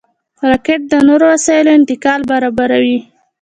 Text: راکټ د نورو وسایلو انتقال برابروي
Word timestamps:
راکټ 0.49 0.81
د 0.91 0.93
نورو 1.07 1.25
وسایلو 1.33 1.71
انتقال 1.79 2.21
برابروي 2.31 2.97